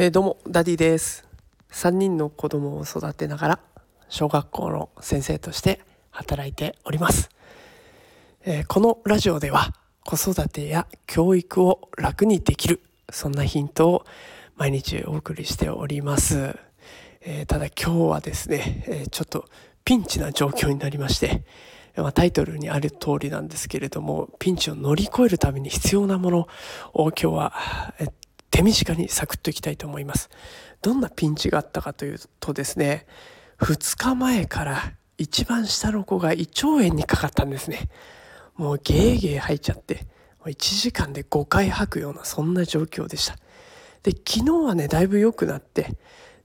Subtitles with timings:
[0.00, 1.26] えー、どうもダディです。
[1.72, 3.58] 3人の子供を育てながら
[4.08, 5.80] 小学校の先生として
[6.12, 7.30] 働いております、
[8.44, 9.74] えー、このラジオでは
[10.04, 12.80] 子育てや教育を楽にできる
[13.10, 14.04] そんなヒントを
[14.56, 16.56] 毎日お送りしております、
[17.20, 19.46] えー、ただ今日はですね、えちょっと
[19.84, 21.42] ピンチな状況になりまして
[21.96, 26.48] ま、タイトルにある通りなんですけれどもピンチを乗り越えるために必要なもの
[26.94, 27.52] を今日は、
[27.98, 28.06] え
[28.50, 30.30] 手短にサクッといきたいと思います。
[30.82, 33.06] どんなピンチがあったかというとですね、
[33.58, 37.88] 2日前から一番下の子が胃腸炎にかかったんですね。
[38.56, 40.06] もうゲーゲー吐いちゃって、
[40.44, 43.36] 1時間で5回吐くようなそんな状況でした。
[44.02, 45.96] で、昨日はね、だいぶ良くなって、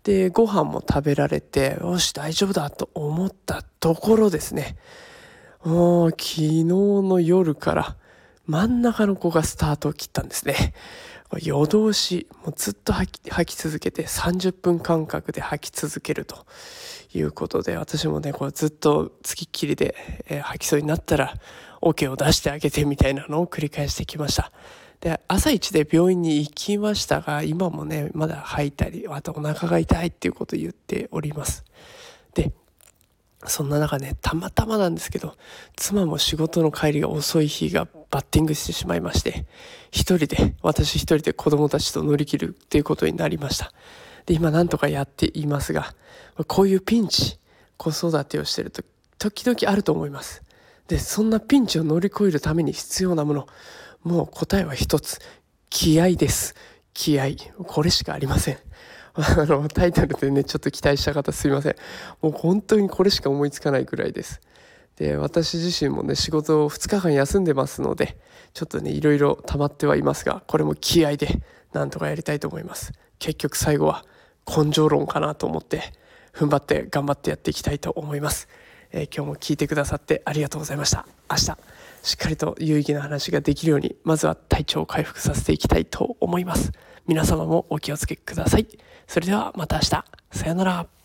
[0.03, 4.75] で、ご飯も食べられて、よし、大丈夫だと思ったところですね、
[5.63, 7.97] もう昨日の夜から
[8.45, 10.73] 真ん中の子がスタートを切ったんですね。
[11.41, 16.45] 夜通し、もうずっと吐き続けて30分間隔で吐き続けると
[17.13, 19.95] いうことで、私もね、こうずっとつきっきりで、
[20.27, 21.33] えー、吐きそうになったら、
[21.81, 24.51] OK を出してあげてみたいなのを繰り返してきました。
[24.99, 31.63] で、朝一で病院に行きましたが、今もね、まだ吐いたり、あとお腹が痛いっていうことを言っております。
[32.33, 32.51] で、
[33.47, 35.35] そんな中ね、たまたまなんですけど、
[35.75, 39.45] 妻も仕事の帰りが遅い日がバッティングしてしまいまして、
[39.91, 43.73] 一人で、私一人で子供たちと乗り切るっていうことになりました。
[44.25, 45.93] で、今なんとかやっていますが、
[46.47, 47.37] こういうピンチ、
[47.77, 48.83] 子育てをしてると、
[49.17, 50.41] 時々あると思います。
[50.87, 53.47] で、そんなピンチを乗り越えるために必要なもの、
[54.03, 55.19] もう答えは一つ、
[55.69, 56.55] 気合です。
[56.93, 57.29] 気合。
[57.65, 58.57] これしかありません。
[59.15, 61.75] あの、タイトルでね、ちょっと期待した方すいません。
[62.21, 64.41] もう本当にこれしか思いつかないくらいです。
[64.95, 68.17] で、私自身もね、仕事を2日間休んでますので、
[68.53, 71.41] ちょっとね、いろいろ溜まってはいますが、これも気合で
[71.73, 72.91] なんとかやりたいと思います。
[73.19, 74.03] 結局最後は
[74.47, 75.93] 根性論かなと思って、
[76.33, 78.47] 踏ん張って頑張ってやっていきたいと思います。
[78.91, 81.05] えー、今日も聞いてくださってありがとうございました。
[81.29, 81.57] 明日、
[82.01, 86.71] しっかりと有意義な話ができるように、まずは体調を回復させていきたいと思います。
[87.05, 88.67] 皆様もお気をつけください。
[89.07, 89.89] それではまた明日。
[90.31, 91.02] さよなら。